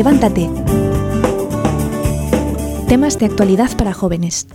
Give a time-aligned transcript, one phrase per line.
[0.00, 0.48] Levántate.
[2.88, 4.48] Temas de actualidad para jóvenes.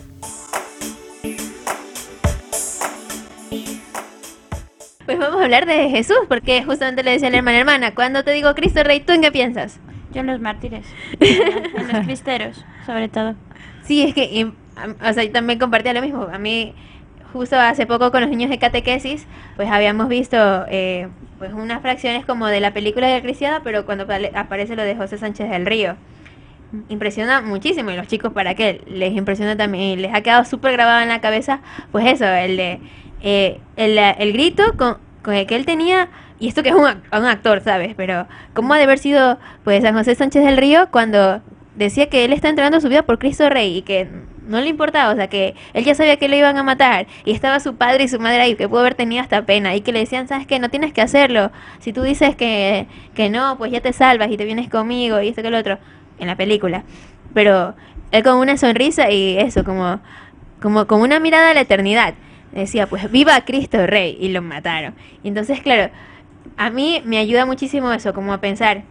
[5.06, 8.24] Pues vamos a hablar de Jesús, porque justamente le decía a la hermana, hermana, cuando
[8.24, 9.80] te digo Cristo Rey, ¿tú en qué piensas?
[10.16, 10.88] Yo en los mártires,
[11.20, 13.36] en los cristeros, sobre todo.
[13.84, 16.24] Sí, es que, o sea, yo también compartía lo mismo.
[16.24, 16.74] A mí,
[17.34, 20.38] justo hace poco con los niños de catequesis, pues habíamos visto
[20.70, 21.08] eh,
[21.46, 25.20] pues unas fracciones como de la película de Cristiada, pero cuando aparece lo de José
[25.20, 25.96] Sánchez del Río.
[26.90, 31.04] Impresiona muchísimo y los chicos para qué les impresiona también les ha quedado súper grabado
[31.04, 32.80] en la cabeza pues eso, el de
[33.22, 36.10] eh, el, el, grito con, con, el que él tenía
[36.40, 37.94] y esto que es un, un actor, ¿sabes?
[37.96, 41.42] Pero cómo ha de haber sido pues San José Sánchez del Río cuando
[41.76, 44.08] decía que él está entregando su vida por Cristo Rey y que
[44.48, 47.32] no le importaba, o sea, que él ya sabía que lo iban a matar y
[47.32, 49.92] estaba su padre y su madre ahí, que pudo haber tenido hasta pena y que
[49.92, 50.60] le decían, ¿sabes qué?
[50.60, 51.52] No tienes que hacerlo.
[51.80, 55.30] Si tú dices que, que no, pues ya te salvas y te vienes conmigo y
[55.30, 55.80] esto que lo otro,
[56.20, 56.84] en la película.
[57.34, 57.76] Pero
[58.12, 60.00] él con una sonrisa y eso, como,
[60.62, 62.14] como, como una mirada a la eternidad.
[62.52, 64.96] Decía, pues viva Cristo Rey y lo mataron.
[65.24, 65.92] Y entonces, claro,
[66.56, 68.84] a mí me ayuda muchísimo eso, como a pensar,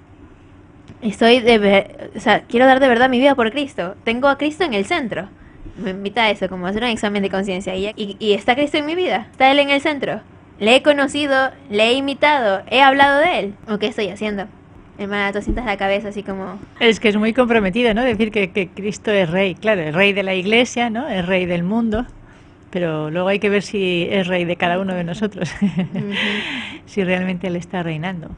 [1.03, 3.95] estoy de o sea, quiero dar de verdad mi vida por Cristo.
[4.05, 5.29] Tengo a Cristo en el centro.
[5.77, 7.75] Me invita a eso, como hacer un examen de conciencia.
[7.75, 9.27] Y, y, está Cristo en mi vida.
[9.31, 10.21] Está Él en el centro.
[10.61, 13.55] Le he conocido, le he imitado, he hablado de Él.
[13.69, 14.47] ¿O qué estoy haciendo?
[14.99, 16.61] Hermana, tú sientas la cabeza así como...
[16.79, 18.03] Es que es muy comprometido, ¿no?
[18.03, 19.57] Decir que, que Cristo es rey.
[19.57, 21.09] Claro, el rey de la iglesia, ¿no?
[21.09, 22.07] Es rey del mundo
[22.71, 25.49] pero luego hay que ver si es rey de cada uno de nosotros,
[26.87, 28.31] si realmente él está reinando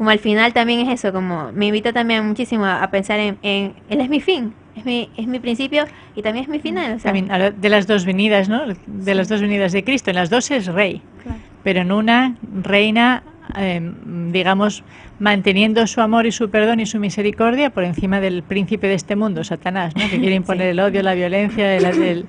[0.00, 4.00] como al final también es eso, como me invita también muchísimo a, pensar en, Él
[4.00, 5.84] es mi fin, es mi, es mi principio
[6.16, 6.98] y también es mi final.
[7.02, 8.62] también, de las dos venidas, ¿no?
[8.86, 11.02] De las dos venidas de Cristo, en las dos es rey,
[11.62, 14.84] pero en una reina, em, digamos,
[15.18, 19.16] manteniendo su amor y su perdón y su misericordia por encima del príncipe de este
[19.16, 20.08] mundo, Satanás, ¿no?
[20.08, 22.24] Que quiere imponer el odio, la violencia, el,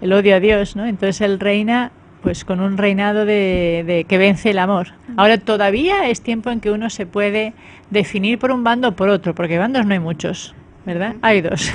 [0.00, 0.86] el odio a Dios, ¿no?
[0.86, 1.90] Entonces él reina
[2.22, 4.88] pues con un reinado de, que vence el amor.
[5.16, 7.54] Ahora todavía es tiempo en que uno se puede
[7.90, 10.54] definir por un bando o por otro, porque bandos no hay muchos,
[10.86, 11.16] ¿verdad?
[11.22, 11.72] Hay dos.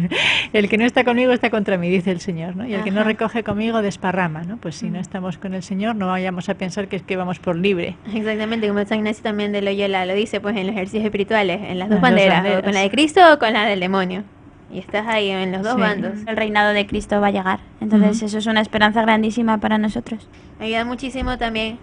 [0.52, 2.66] el que no está conmigo está contra mí, dice el Señor, ¿no?
[2.66, 4.56] Y el que no recoge conmigo desparrama, ¿no?
[4.56, 7.38] Pues si no estamos con el Señor, no vayamos a pensar que es que vamos
[7.38, 7.96] por libre.
[8.14, 11.78] Exactamente, como San Ignacio también de Loyola lo dice, pues en los ejercicios espirituales, en
[11.78, 14.24] las dos, banderas, con la de Cristo o con la del demonio.
[14.70, 16.12] Y estás ahí en los dos bandos.
[16.26, 17.60] El reinado de Cristo va a llegar.
[17.80, 20.28] Entonces eso es una esperanza grandísima para nosotros.
[20.58, 21.78] Me ayuda muchísimo también,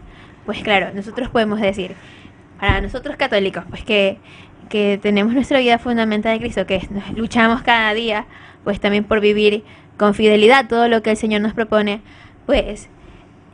[0.45, 1.95] pues claro, nosotros podemos decir,
[2.59, 4.19] para nosotros católicos, pues que,
[4.69, 8.25] que tenemos nuestra vida fundamental de Cristo, que luchamos cada día,
[8.63, 9.63] pues también por vivir
[9.97, 12.01] con fidelidad todo lo que el Señor nos propone,
[12.45, 12.89] pues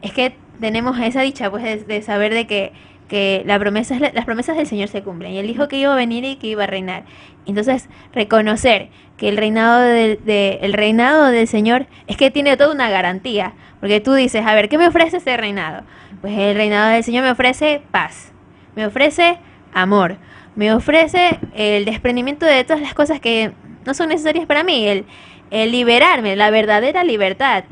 [0.02, 2.74] es que tenemos esa dicha pues de saber de que
[3.12, 5.34] que la promesa, las promesas del Señor se cumplen.
[5.34, 7.04] Y Él dijo que iba a venir y que iba a reinar.
[7.46, 12.90] Entonces, reconocer que el reinado, del, el reinado del Señor es que tiene toda una
[12.90, 13.52] garantía.
[13.82, 15.84] Porque tú dices, a ver, ¿qué me ofrece ese reinado?
[16.22, 18.32] Pues el reinado del Señor me ofrece paz,
[18.78, 19.40] me ofrece
[19.74, 20.16] amor,
[20.56, 23.52] me ofrece el desprendimiento de todas las cosas que
[23.86, 25.04] no son necesarias para mí, el,
[25.50, 27.66] el liberarme, la verdadera libertad.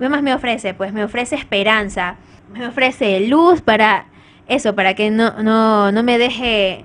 [0.00, 0.72] ¿Qué más me ofrece?
[0.72, 2.16] Pues me ofrece esperanza,
[2.54, 4.06] me ofrece luz para
[4.48, 6.84] eso, para que no, no, no me deje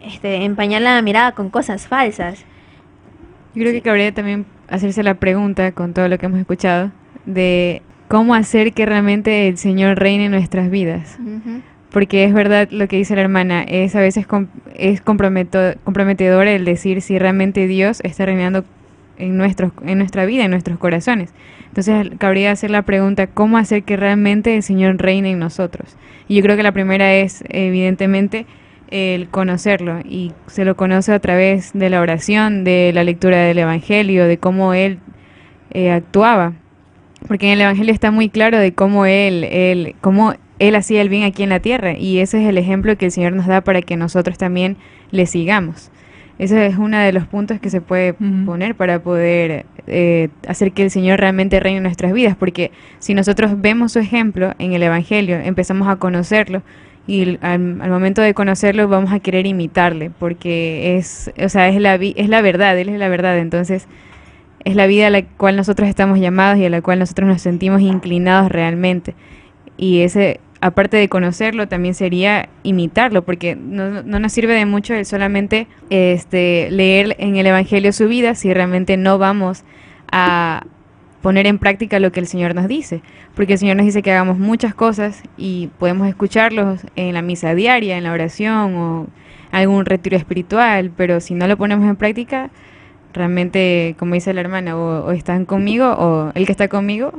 [0.00, 2.44] este, empañar la mirada con cosas falsas.
[3.54, 6.92] Yo creo que cabría también hacerse la pregunta con todo lo que hemos escuchado
[7.24, 11.18] de cómo hacer que realmente el Señor reine en nuestras vidas.
[11.90, 14.26] Porque es verdad lo que dice la hermana, es a veces
[14.74, 18.64] es comprometedor el decir si realmente Dios está reinando
[19.18, 21.32] en, nuestros, en nuestra vida, en nuestros corazones.
[21.68, 25.96] Entonces, cabría hacer la pregunta, ¿cómo hacer que realmente el Señor reine en nosotros?
[26.26, 28.46] Y yo creo que la primera es, evidentemente,
[28.90, 30.00] el conocerlo.
[30.04, 34.38] Y se lo conoce a través de la oración, de la lectura del Evangelio, de
[34.38, 34.98] cómo Él
[35.70, 36.54] eh, actuaba.
[37.26, 41.08] Porque en el Evangelio está muy claro de cómo Él, él, cómo él hacía el
[41.08, 41.96] bien aquí en la tierra.
[41.96, 44.76] Y ese es el ejemplo que el Señor nos da para que nosotros también
[45.10, 45.90] le sigamos.
[46.38, 50.84] Ese es uno de los puntos que se puede poner para poder eh, hacer que
[50.84, 52.70] el Señor realmente reine en nuestras vidas, porque
[53.00, 56.62] si nosotros vemos su ejemplo en el Evangelio, empezamos a conocerlo
[57.08, 61.94] y al, momento de conocerlo vamos a querer imitarle, porque es, o sea, es la,
[61.94, 63.88] es la verdad, Él es la verdad, entonces
[64.64, 67.40] es la vida a la cual nosotros estamos llamados y a la cual nosotros nos
[67.40, 69.14] sentimos inclinados realmente.
[69.78, 74.94] Y ese aparte de conocerlo, también sería imitarlo, porque no, no, nos sirve de mucho
[74.94, 79.64] el solamente este, leer en el Evangelio su vida si realmente no vamos
[80.10, 80.64] a
[81.22, 83.02] poner en práctica lo que el Señor nos dice,
[83.34, 87.54] porque el Señor nos dice que hagamos muchas cosas y podemos escucharlos en la misa
[87.54, 89.06] diaria, en la oración o
[89.50, 92.50] algún retiro espiritual, pero si no lo ponemos en práctica,
[93.12, 97.12] realmente, como dice la hermana, o, están conmigo o el que está conmigo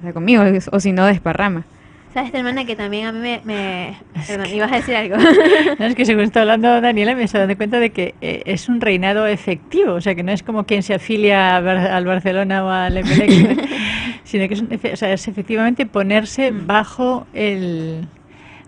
[0.00, 0.42] está conmigo,
[0.72, 1.64] o si no, desparrama.
[2.12, 3.94] ¿Sabes, hermana, que también a mí me...
[4.26, 5.16] Perdón, ibas a decir algo.
[5.78, 8.68] no, es que según está hablando Daniela me estoy dando cuenta de que eh, es
[8.68, 12.68] un reinado efectivo, o sea, que no es como quien se afilia al Barcelona o
[12.68, 13.64] al Emelec,
[14.24, 16.66] sino que es, o sea, es efectivamente ponerse mm.
[16.66, 18.08] bajo el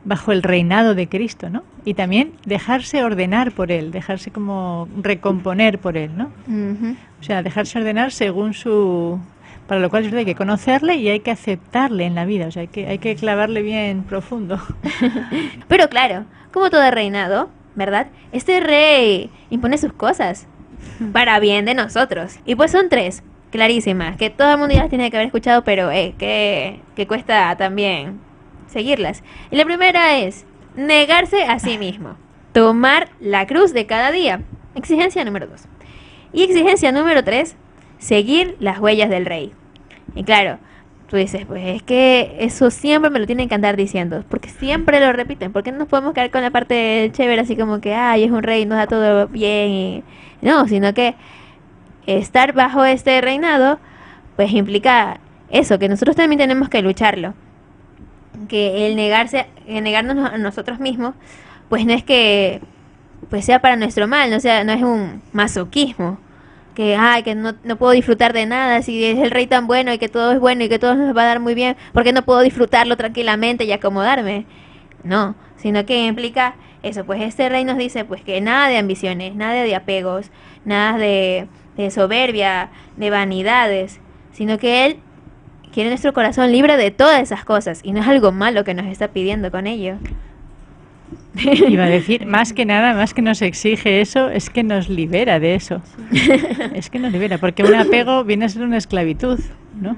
[0.04, 1.62] bajo el reinado de Cristo, ¿no?
[1.84, 6.32] Y también dejarse ordenar por él, dejarse como recomponer por él, ¿no?
[7.20, 9.20] O sea, dejarse ordenar según su
[9.66, 12.62] para lo cual hay que conocerle y hay que aceptarle en la vida, o sea,
[12.62, 14.60] hay que, hay que clavarle bien profundo.
[15.68, 18.08] Pero claro, como todo reinado, ¿verdad?
[18.32, 20.46] Este rey impone sus cosas
[21.12, 22.38] para bien de nosotros.
[22.44, 25.90] Y pues son tres, clarísimas, que todo el mundo ya tiene que haber escuchado, pero
[25.90, 28.20] eh, que, que cuesta también
[28.66, 29.22] seguirlas.
[29.50, 30.44] Y la primera es
[30.76, 32.16] negarse a sí mismo,
[32.52, 34.42] tomar la cruz de cada día.
[34.74, 35.66] Exigencia número dos.
[36.32, 37.56] Y exigencia número tres,
[38.02, 39.52] seguir las huellas del rey.
[40.14, 40.58] Y claro,
[41.08, 45.00] tú dices, pues es que eso siempre me lo tienen que andar diciendo, porque siempre
[45.00, 48.24] lo repiten, porque no nos podemos quedar con la parte chévere así como que, ay,
[48.24, 50.04] es un rey, nos da todo bien, y...
[50.42, 51.14] no, sino que
[52.06, 53.78] estar bajo este reinado,
[54.34, 57.34] pues implica eso, que nosotros también tenemos que lucharlo,
[58.48, 61.14] que el negarse, el negarnos a nosotros mismos,
[61.68, 62.60] pues no es que
[63.30, 66.18] pues sea para nuestro mal, no sea, no es un masoquismo,
[66.74, 69.92] que ay que no, no, puedo disfrutar de nada si es el rey tan bueno
[69.92, 72.12] y que todo es bueno y que todo nos va a dar muy bien porque
[72.12, 74.46] no puedo disfrutarlo tranquilamente y acomodarme
[75.04, 79.34] no sino que implica eso pues este rey nos dice pues que nada de ambiciones
[79.34, 80.30] nada de apegos
[80.64, 81.46] nada de,
[81.76, 84.00] de soberbia de vanidades
[84.32, 84.98] sino que él
[85.72, 88.86] quiere nuestro corazón libre de todas esas cosas y no es algo malo que nos
[88.86, 89.96] está pidiendo con ello
[91.68, 95.40] Iba a decir, más que nada, más que nos exige eso, es que nos libera
[95.40, 95.80] de eso.
[96.74, 99.40] Es que nos libera, porque un apego viene a ser una esclavitud,
[99.80, 99.96] ¿no?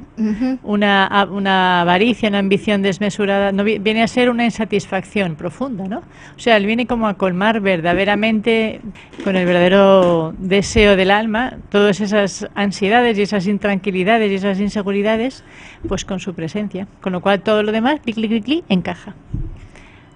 [0.63, 5.99] una, una avaricia, una ambición desmesurada, no, viene a ser una insatisfacción profunda, ¿no?
[5.99, 8.81] O sea, él viene como a colmar verdaderamente,
[9.25, 15.43] con el verdadero deseo del alma, todas esas ansiedades y esas intranquilidades y esas inseguridades,
[15.89, 16.87] pues con su presencia.
[17.01, 19.15] Con lo cual todo lo demás, clic, clic, clic, encaja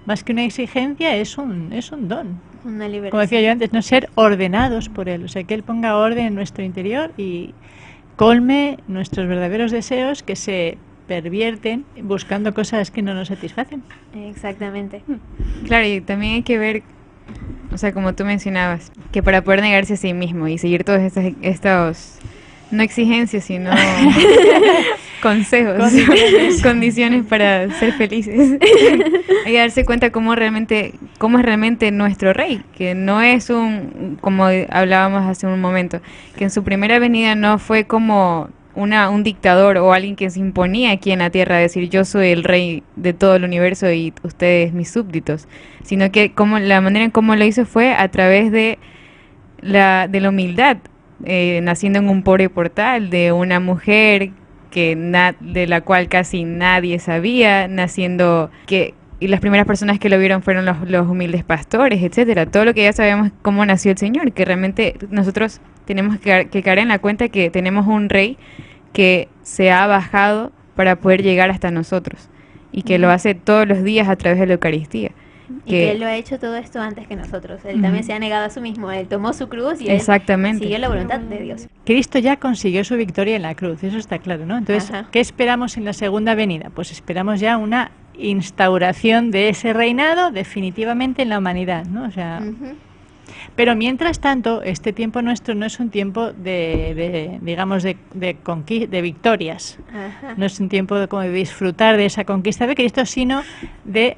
[0.09, 2.41] más que una exigencia, es un, es un don.
[2.65, 3.11] Una liberación.
[3.11, 5.23] Como decía yo antes, no ser ordenados por Él.
[5.23, 7.53] O sea, que Él ponga orden en nuestro interior y
[8.15, 13.83] colme nuestros verdaderos deseos que se pervierten buscando cosas que no nos satisfacen.
[14.15, 15.03] Exactamente.
[15.67, 16.81] Claro, y también hay que ver,
[17.71, 21.01] o sea, como tú mencionabas, que para poder negarse a sí mismo y seguir todos
[21.01, 22.17] estos, estos
[22.71, 23.71] no exigencias, sino
[25.21, 25.77] consejos,
[26.63, 27.25] condiciones.
[27.25, 28.59] para ser felices.
[29.45, 34.17] Hay que darse cuenta cómo realmente, cómo es realmente nuestro rey, que no es un,
[34.21, 36.01] como hablábamos hace un momento,
[36.37, 40.39] que en su primera venida no fue como una, un dictador o alguien que se
[40.39, 43.91] imponía aquí en la tierra a decir yo soy el rey de todo el universo
[43.91, 45.47] y ustedes mis súbditos,
[45.83, 48.77] sino que como la manera en cómo lo hizo fue a través de
[49.61, 50.77] la, de la humildad,
[51.25, 54.31] eh, naciendo en un pobre portal de una mujer
[54.71, 54.95] que
[55.39, 60.41] de la cual casi nadie sabía, naciendo que y las primeras personas que lo vieron
[60.41, 62.45] fueron los, los humildes pastores, etcétera.
[62.45, 66.63] Todo lo que ya sabemos cómo nació el Señor, que realmente nosotros tenemos que, que
[66.63, 68.37] caer en la cuenta que tenemos un rey
[68.93, 72.29] que se ha bajado para poder llegar hasta nosotros
[72.71, 75.11] y que lo hace todos los días a través de la Eucaristía.
[75.65, 77.61] Y que, él lo ha hecho todo esto antes que nosotros.
[77.65, 78.91] Él también se ha negado a sí mismo.
[78.91, 80.63] Él tomó su cruz y Exactamente.
[80.63, 81.67] siguió la voluntad de Dios.
[81.85, 84.57] Cristo ya consiguió su victoria en la cruz, eso está claro, ¿no?
[84.57, 86.69] Entonces, ¿qué esperamos en la segunda venida?
[86.73, 92.05] Pues esperamos ya una instauración de ese reinado definitivamente en la humanidad, ¿no?
[92.05, 92.41] O sea,
[93.55, 99.01] Pero mientras tanto, este tiempo nuestro no es un tiempo de, digamos, de, de, de
[99.01, 99.79] victorias.
[100.37, 103.43] No es un tiempo de, como de disfrutar de esa conquista de Cristo, sino
[103.85, 104.17] de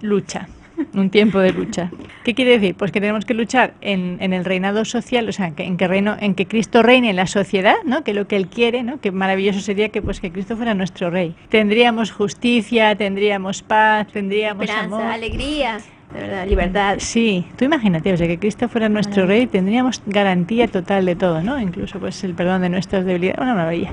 [0.00, 0.48] lucha
[0.94, 1.90] un tiempo de lucha.
[2.24, 2.74] ¿Qué quiere decir?
[2.74, 5.88] Pues que tenemos que luchar en, en el reinado social, o sea, que, en que
[5.88, 8.04] reino, en que Cristo reine en la sociedad, ¿no?
[8.04, 9.00] Que lo que él quiere, ¿no?
[9.00, 11.34] Que maravilloso sería que pues que Cristo fuera nuestro rey.
[11.48, 15.78] Tendríamos justicia, tendríamos paz, tendríamos Esperanza, amor, alegría
[16.12, 16.96] de verdad, libertad.
[16.98, 21.40] Sí, tú imagínate, o sea, que Cristo fuera nuestro rey, tendríamos garantía total de todo,
[21.40, 21.60] ¿no?
[21.60, 23.92] Incluso pues el perdón de nuestras debilidades, una maravilla.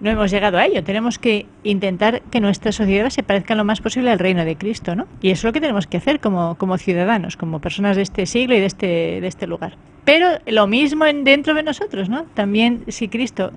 [0.00, 3.80] No hemos llegado a ello, tenemos que intentar que nuestra sociedad se parezca lo más
[3.80, 5.06] posible al reino de Cristo, ¿no?
[5.22, 8.26] Y eso es lo que tenemos que hacer como, como ciudadanos, como personas de este
[8.26, 8.86] siglo y de este,
[9.20, 9.76] de este lugar.
[10.04, 12.24] Pero lo mismo en, dentro de nosotros, ¿no?
[12.34, 13.52] También si Cristo,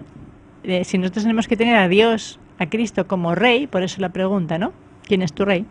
[0.63, 4.09] eh, si nosotros tenemos que tener a Dios, a Cristo como rey, por eso la
[4.09, 4.73] pregunta, ¿no?
[5.07, 5.65] ¿Quién es tu rey?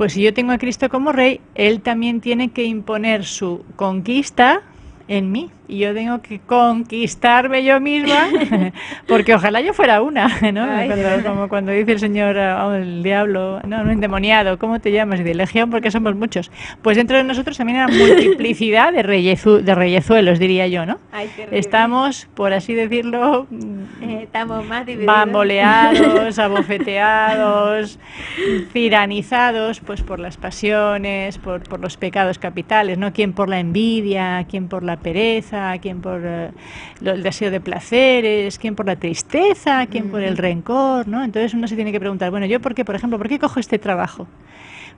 [0.00, 4.62] Pues si yo tengo a Cristo como rey, Él también tiene que imponer su conquista
[5.08, 8.28] en mí y yo tengo que conquistarme yo misma
[9.06, 10.66] porque ojalá yo fuera una, ¿no?
[11.24, 15.20] como cuando dice el señor, oh, el diablo, no, no, endemoniado, ¿cómo te llamas?
[15.20, 16.50] Y de legión porque somos muchos.
[16.82, 20.98] Pues dentro de nosotros también hay una multiplicidad de, de reyezuelos, diría yo, ¿no?
[21.52, 23.46] Estamos, por así decirlo,
[24.02, 28.00] eh, estamos más bamboleados, abofeteados,
[28.72, 33.12] tiranizados pues por las pasiones, por, por los pecados capitales, ¿no?
[33.12, 36.50] Quién por la envidia, quién por la pereza, quién por eh,
[37.04, 41.22] el deseo de placeres, quién por la tristeza, quién por el rencor, ¿no?
[41.22, 43.60] Entonces uno se tiene que preguntar, bueno, yo por qué, por ejemplo, ¿por qué cojo
[43.60, 44.26] este trabajo?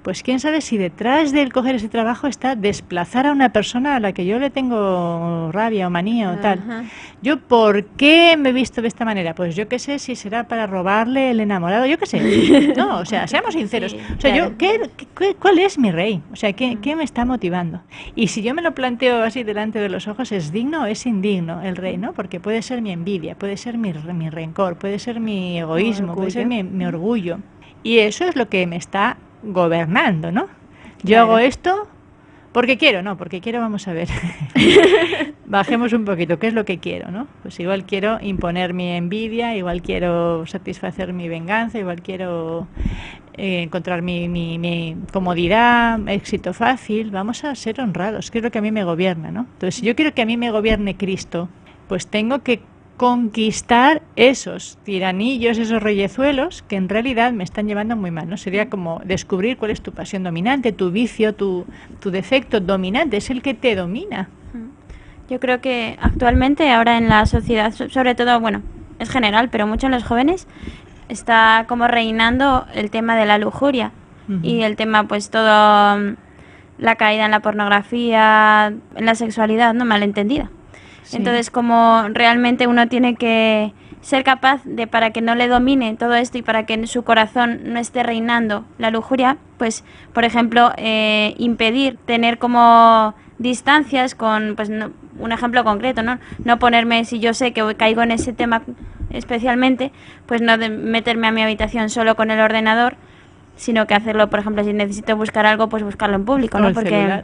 [0.02, 3.94] Pues quién sabe si detrás de él coger ese trabajo está desplazar a una persona
[3.94, 6.88] a la que yo le tengo rabia o manía o tal.
[7.22, 9.34] Yo, ¿por qué me he visto de esta manera?
[9.36, 12.72] Pues yo qué sé si será para robarle el enamorado, yo qué sé.
[12.76, 13.94] No, o sea, seamos sinceros.
[13.94, 14.80] o sea, yo, ¿qué,
[15.38, 16.20] cuál es mi rey?
[16.32, 17.82] O sea, ¿qué, ¿qué me está motivando?
[18.14, 21.06] Y si yo me lo planteo así delante de los ojos, ¿es digno o es
[21.06, 21.96] indigno el rey?
[21.96, 22.12] ¿no?
[22.12, 26.30] Porque puede ser mi envidia, puede ser mi, mi rencor, puede ser mi egoísmo, puede
[26.30, 27.38] ser mi, mi orgullo.
[27.82, 30.48] Y eso es lo que me está gobernando, ¿no?
[31.02, 31.88] Yo hago esto
[32.52, 34.08] porque quiero, no, porque quiero, vamos a ver.
[35.46, 37.26] Bajemos un poquito, ¿qué es lo que quiero, no?
[37.40, 42.66] Pues igual quiero imponer mi envidia, igual quiero satisfacer mi venganza, igual quiero
[43.38, 47.10] eh, encontrar mi, mi, mi, comodidad, éxito fácil.
[47.10, 49.40] Vamos a ser honrados, que es lo que a mí me gobierna, ¿no?
[49.40, 51.48] Entonces, si yo quiero que a mí me gobierne Cristo,
[51.88, 52.60] pues tengo que
[52.96, 58.28] conquistar esos tiranillos, esos reyezuelos que en realidad me están llevando muy mal.
[58.28, 58.36] ¿no?
[58.36, 61.66] Sería como descubrir cuál es tu pasión dominante, tu vicio, tu,
[62.00, 64.28] tu defecto dominante, es el que te domina.
[65.28, 68.62] Yo creo que actualmente ahora en la sociedad, sobre todo, bueno,
[68.98, 70.46] es general, pero mucho en los jóvenes,
[71.08, 73.92] está como reinando el tema de la lujuria
[74.42, 76.16] y el tema, pues todo, mm,
[76.78, 80.50] la caída en la pornografía, en la sexualidad, no malentendida.
[81.12, 86.14] Entonces, como realmente uno tiene que ser capaz de, para que no le domine todo
[86.14, 90.72] esto y para que en su corazón no esté reinando la lujuria, pues, por ejemplo,
[90.76, 96.18] eh, impedir tener como distancias con, pues, un ejemplo concreto, ¿no?
[96.44, 98.62] No ponerme, si yo sé que caigo en ese tema
[99.10, 99.92] especialmente,
[100.26, 102.96] pues no de meterme a mi habitación solo con el ordenador,
[103.56, 106.72] sino que hacerlo, por ejemplo, si necesito buscar algo, pues buscarlo en público, ¿no?
[106.72, 107.22] Porque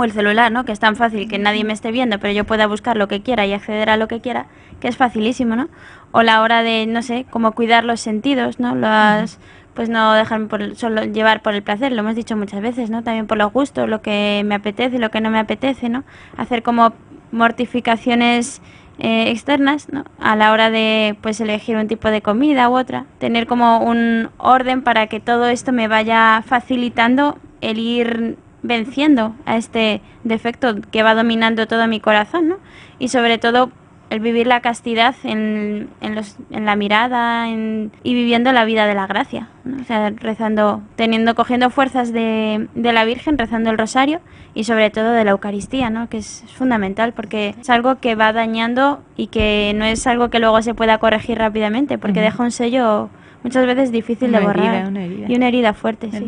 [0.00, 0.64] o el celular, ¿no?
[0.64, 3.22] Que es tan fácil que nadie me esté viendo, pero yo pueda buscar lo que
[3.22, 4.46] quiera y acceder a lo que quiera,
[4.80, 5.68] que es facilísimo, ¿no?
[6.12, 8.74] O la hora de, no sé, como cuidar los sentidos, ¿no?
[8.74, 9.38] Las,
[9.74, 13.02] pues no dejarme por, solo llevar por el placer, lo hemos dicho muchas veces, ¿no?
[13.02, 16.04] También por los gustos, lo que me apetece, lo que no me apetece, ¿no?
[16.36, 16.92] Hacer como
[17.32, 18.60] mortificaciones
[18.98, 20.04] eh, externas, ¿no?
[20.18, 23.06] A la hora de, pues, elegir un tipo de comida u otra.
[23.18, 29.56] Tener como un orden para que todo esto me vaya facilitando el ir venciendo a
[29.56, 32.56] este defecto que va dominando todo mi corazón, ¿no?
[32.98, 33.70] Y sobre todo
[34.10, 38.94] el vivir la castidad en, en, los, en la mirada y viviendo la vida de
[38.94, 39.80] la gracia, ¿no?
[39.80, 44.20] o sea, rezando, teniendo, cogiendo fuerzas de, de, la Virgen, rezando el rosario
[44.52, 46.08] y sobre todo de la Eucaristía, ¿no?
[46.08, 50.40] que es, fundamental porque es algo que va dañando y que no es algo que
[50.40, 53.10] luego se pueda corregir rápidamente porque deja un sello
[53.42, 54.90] muchas veces difícil de borrar
[55.28, 56.26] y una herida fuerte, sí.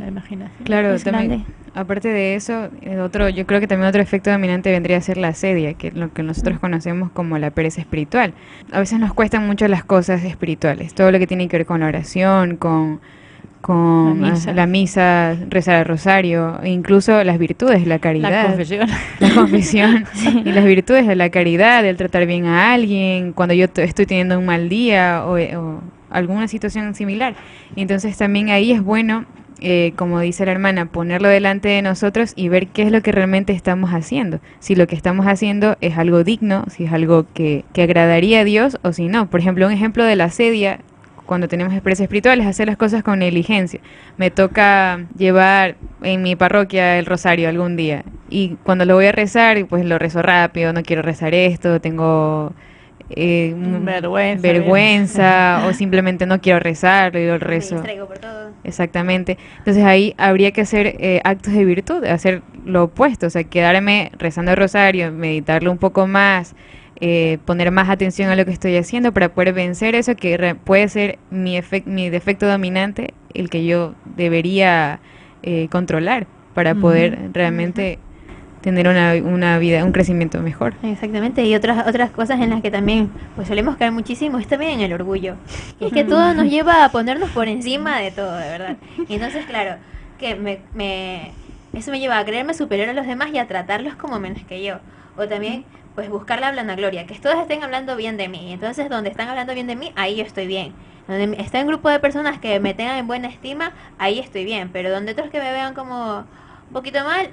[0.64, 1.45] Claro, también.
[1.75, 2.69] Aparte de eso,
[3.02, 5.95] otro, yo creo que también otro efecto dominante vendría a ser la sedia, que es
[5.95, 8.35] lo que nosotros conocemos como la pereza espiritual.
[8.73, 11.81] A veces nos cuestan mucho las cosas espirituales, todo lo que tiene que ver con
[11.81, 13.00] la oración, con,
[13.62, 14.21] con
[14.54, 18.31] la misa, rezar el rosario, e incluso las virtudes, la caridad.
[18.31, 18.88] La confesión.
[19.21, 20.04] La confesión.
[20.45, 24.38] Y las virtudes de la caridad, el tratar bien a alguien, cuando yo estoy teniendo
[24.38, 25.81] un mal día o, o
[26.12, 27.35] alguna situación similar.
[27.76, 29.26] Entonces también ahí es bueno
[29.64, 33.12] eh, como dice la hermana, ponerlo delante de nosotros y ver qué es lo que
[33.12, 34.40] realmente estamos haciendo.
[34.59, 38.45] Si lo que estamos haciendo es algo digno, si es algo que, que agradaría a
[38.45, 39.31] Dios o si no.
[39.31, 40.81] Por ejemplo, un ejemplo de la sedia
[41.26, 43.81] cuando tenemos experiencias espirituales, hacer las cosas con negligencia.
[44.16, 49.12] Me toca llevar en mi parroquia el rosario algún día y cuando lo voy a
[49.12, 52.52] rezar, pues lo rezo rápido, no quiero rezar esto, tengo
[53.16, 57.83] eh, vergüenza, vergüenza o simplemente no quiero rezar y lo rezo.
[58.07, 58.50] por todo.
[58.64, 59.38] Exactamente.
[59.59, 64.12] Entonces ahí habría que hacer eh, actos de virtud, hacer lo opuesto, o sea, quedarme
[64.19, 66.54] rezando el rosario, meditarlo un poco más,
[67.00, 70.88] eh, poner más atención a lo que estoy haciendo para poder vencer eso que puede
[70.88, 75.00] ser mi, mi defecto dominante, el que yo debería
[75.42, 77.99] eh, controlar para poder realmente
[78.62, 80.75] tener una, una, vida, un crecimiento mejor.
[80.83, 84.81] Exactamente, y otras otras cosas en las que también pues solemos caer muchísimo es también
[84.81, 85.37] el orgullo.
[85.81, 88.76] Y es que todo nos lleva a ponernos por encima de todo, de verdad.
[89.09, 89.76] Y entonces, claro,
[90.19, 91.33] que me, me,
[91.75, 94.62] eso me lleva a creerme superior a los demás y a tratarlos como menos que
[94.62, 94.76] yo.
[95.16, 95.64] O también,
[95.95, 98.52] pues buscar la gloria, que todos estén hablando bien de mí.
[98.52, 100.73] Entonces, donde están hablando bien de mí, ahí yo estoy bien.
[101.09, 104.71] Donde está un grupo de personas que me tengan en buena estima, ahí estoy bien.
[104.73, 107.31] Pero donde otros que me vean como un poquito mal,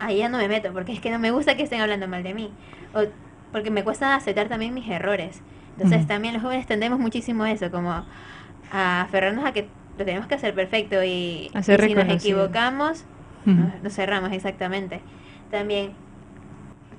[0.00, 2.22] ahí ya no me meto, porque es que no me gusta que estén hablando mal
[2.22, 2.50] de mí.
[2.94, 3.04] O
[3.52, 5.40] porque me cuesta aceptar también mis errores.
[5.72, 8.04] Entonces, también los jóvenes tendemos muchísimo eso, como
[8.72, 9.66] a aferrarnos a que
[9.98, 13.04] lo tenemos que hacer perfecto y, si nos equivocamos,
[13.44, 15.00] nos, cerramos exactamente.
[15.50, 15.92] También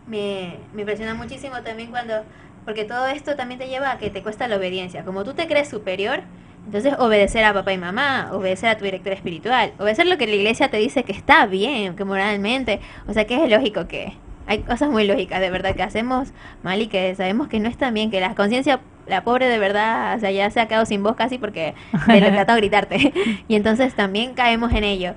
[0.07, 2.23] me, me impresiona muchísimo también cuando,
[2.65, 5.05] porque todo esto también te lleva a que te cuesta la obediencia.
[5.05, 6.21] Como tú te crees superior,
[6.65, 10.35] entonces obedecer a papá y mamá, obedecer a tu director espiritual, obedecer lo que la
[10.35, 14.13] iglesia te dice que está bien, que moralmente, o sea que es lógico que
[14.47, 16.29] hay cosas muy lógicas de verdad que hacemos
[16.63, 20.15] mal y que sabemos que no está bien, que la conciencia la pobre de verdad,
[20.15, 21.73] o sea, ya se ha quedado sin voz casi porque
[22.07, 23.13] le tratado de gritarte.
[23.47, 25.13] y entonces también caemos en ello.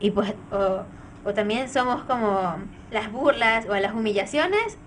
[0.00, 0.82] Y pues, o,
[1.24, 2.56] o también somos como
[2.90, 4.78] las burlas o las humillaciones,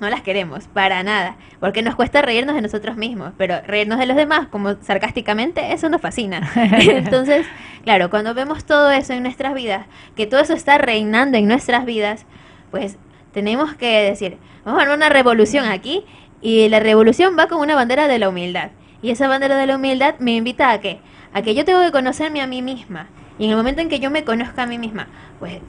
[0.00, 1.36] no las queremos, para nada.
[1.60, 5.88] Porque nos cuesta reírnos de nosotros mismos, pero reírnos de los demás, como sarcásticamente, eso
[5.88, 6.50] nos fascina.
[6.56, 7.46] entonces,
[7.84, 9.86] claro, cuando vemos todo eso en nuestras vidas,
[10.16, 12.26] que todo eso está reinando en nuestras vidas,
[12.70, 12.98] pues
[13.32, 16.04] tenemos que decir, vamos a hacer una revolución aquí
[16.40, 18.70] y la revolución va con una bandera de la humildad.
[19.02, 21.00] Y esa bandera de la humildad me invita a qué?
[21.32, 23.08] A que yo tengo que conocerme a mí misma.
[23.38, 25.08] Y en el momento en que yo me conozca a mí misma,
[25.40, 25.60] pues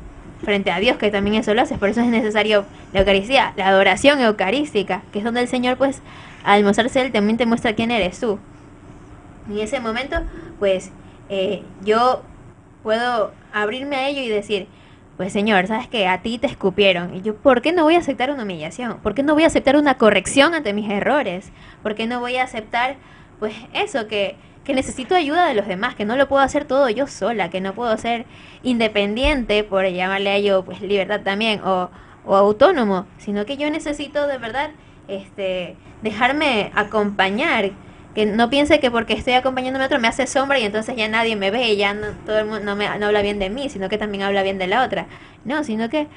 [0.44, 3.68] frente a Dios, que también eso lo hace, por eso es necesario la Eucaristía, la
[3.68, 6.02] adoración eucarística, que es donde el Señor, pues,
[6.44, 8.40] al mostrarse Él, también te muestra quién eres tú.
[9.50, 10.18] Y en ese momento,
[10.60, 10.92] pues,
[11.30, 12.24] eh, yo
[12.84, 14.68] puedo abrirme a ello y decir,
[15.18, 17.16] pues señor, sabes que a ti te escupieron.
[17.16, 19.00] Y yo, ¿por qué no voy a aceptar una humillación?
[19.00, 21.52] ¿Por qué no voy a aceptar una corrección ante mis errores?
[21.82, 22.98] ¿Por qué no voy a aceptar,
[23.40, 24.36] pues eso, que,
[24.66, 27.62] que necesito ayuda de los demás, que no lo puedo hacer todo yo sola, que
[27.62, 28.26] no puedo ser
[28.64, 31.90] independiente, por llamarle a ello, pues libertad también, o,
[32.26, 34.72] o autónomo, sino que yo necesito de verdad
[35.08, 37.72] este, dejarme acompañar
[38.16, 41.08] que no piense que porque estoy acompañando a otro me hace sombra y entonces ya
[41.10, 43.70] nadie me ve ya no, todo el mundo no, me, no habla bien de mí,
[43.70, 45.08] sino que también habla bien de la otra.
[45.44, 46.08] No, sino que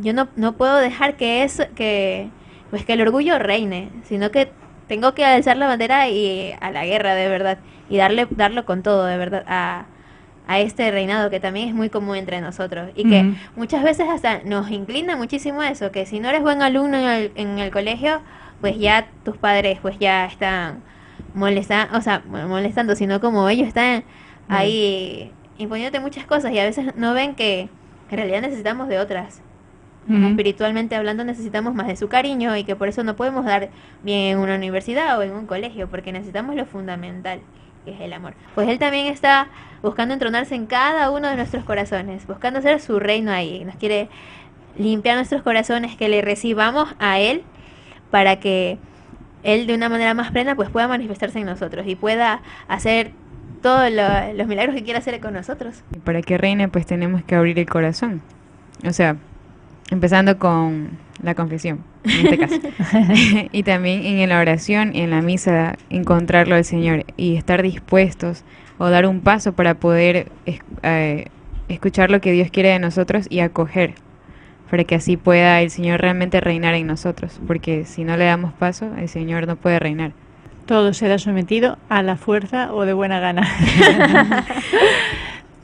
[0.00, 2.30] yo no, no puedo dejar que eso, que,
[2.70, 4.50] pues que el orgullo reine, sino que
[4.88, 7.58] tengo que alzar la bandera y a la guerra de verdad.
[7.88, 9.86] Y darle darlo con todo de verdad a,
[10.46, 12.90] a este reinado que también es muy común entre nosotros.
[12.94, 16.62] Y que muchas veces hasta nos inclina muchísimo a eso, que si no eres buen
[16.62, 18.20] alumno en el, en el colegio,
[18.60, 20.82] pues ya tus padres pues ya están
[21.34, 24.04] molestando, o sea, molestando, sino como ellos están
[24.48, 27.68] ahí imponiéndote muchas cosas y a veces no ven que
[28.10, 29.42] en realidad necesitamos de otras.
[30.08, 33.70] Espiritualmente hablando necesitamos más de su cariño y que por eso no podemos dar
[34.02, 37.40] bien en una universidad o en un colegio, porque necesitamos lo fundamental,
[37.84, 38.34] que es el amor.
[38.54, 39.48] Pues Él también está
[39.82, 43.64] buscando entronarse en cada uno de nuestros corazones, buscando hacer su reino ahí.
[43.64, 44.08] Nos quiere
[44.78, 47.42] limpiar nuestros corazones, que le recibamos a Él
[48.10, 48.78] para que
[49.42, 53.12] Él de una manera más plena pues pueda manifestarse en nosotros y pueda hacer
[53.62, 55.82] todos los milagros que quiera hacer con nosotros.
[55.94, 58.22] Y para que reine pues tenemos que abrir el corazón.
[58.86, 59.16] O sea,
[59.90, 60.90] empezando con
[61.22, 62.60] la confesión, en este caso.
[63.52, 68.44] y también en la oración, en la misa, encontrarlo al Señor y estar dispuestos
[68.78, 70.30] o dar un paso para poder
[70.82, 71.26] eh,
[71.68, 73.94] escuchar lo que Dios quiere de nosotros y acoger
[74.70, 78.52] para que así pueda el Señor realmente reinar en nosotros, porque si no le damos
[78.52, 80.12] paso, el Señor no puede reinar.
[80.66, 83.48] Todo será sometido a la fuerza o de buena gana.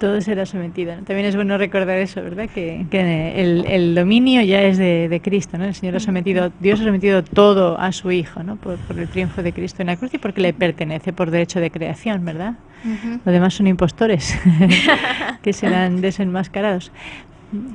[0.03, 0.95] todo será sometido.
[1.05, 2.49] También es bueno recordar eso, ¿verdad?
[2.53, 5.65] Que, el, dominio ya es de, Cristo, ¿no?
[5.65, 8.57] El Señor ha sometido, Dios ha sometido todo a su Hijo, ¿no?
[8.57, 11.71] Por, el triunfo de Cristo en la cruz y porque le pertenece por derecho de
[11.71, 12.55] creación, ¿verdad?
[13.25, 14.37] Los demás son impostores
[15.43, 16.91] que serán desenmascarados.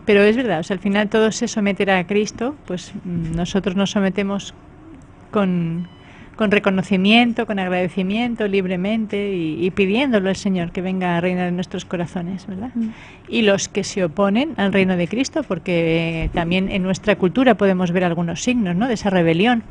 [0.05, 3.77] Pero es verdad, o sea, al final todo se someterá a Cristo, pues mm, nosotros
[3.77, 4.53] nos sometemos
[5.31, 5.87] con,
[6.37, 11.83] con reconocimiento, con agradecimiento, libremente y, pidiéndolo al Señor que venga a reinar en nuestros
[11.83, 12.69] corazones, ¿verdad?
[12.75, 12.89] Mm.
[13.27, 17.91] Y los que se oponen al reino de Cristo, porque también en nuestra cultura podemos
[17.91, 18.87] ver algunos signos, ¿no?
[18.87, 19.63] De esa rebelión,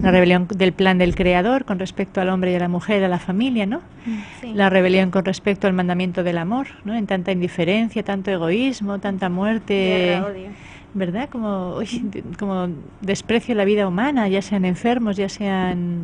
[0.00, 0.12] la mm.
[0.12, 3.18] rebelión del plan del Creador con respecto al hombre y a la mujer, a la
[3.18, 3.80] familia, ¿no?
[4.06, 6.94] Mm, la rebelión con respecto al mandamiento del amor, ¿no?
[6.94, 10.20] En tanta indiferencia, tanto egoísmo, tanta muerte.
[10.94, 11.28] ¿Verdad?
[11.30, 11.78] Como,
[12.38, 12.68] como
[13.00, 16.02] desprecio la vida humana, ya sean enfermos, ya sean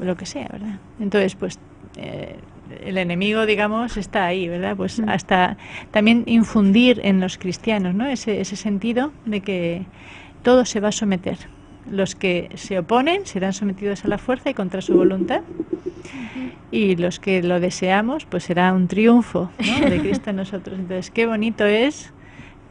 [0.00, 0.78] lo que sea, ¿verdad?
[1.00, 1.58] Entonces, pues
[1.96, 2.36] eh,
[2.84, 4.76] el enemigo, digamos, está ahí, ¿verdad?
[4.76, 5.08] Pues mm.
[5.08, 5.56] hasta
[5.90, 8.06] también infundir en los cristianos, ¿no?
[8.06, 9.86] Ese, ese sentido de que
[10.42, 11.38] todo se va a someter,
[11.90, 15.42] los que se oponen serán sometidos a la fuerza y contra su voluntad.
[16.70, 20.78] Y los que lo deseamos, pues será un triunfo de Cristo en nosotros.
[20.78, 22.12] Entonces, qué bonito es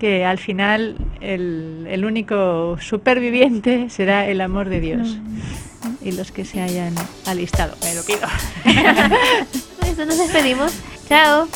[0.01, 5.19] que al final el, el único superviviente será el amor de Dios.
[6.01, 6.95] Y los que se hayan
[7.27, 8.27] alistado, me lo pido.
[9.85, 10.73] Eso nos despedimos.
[11.07, 11.47] Chao.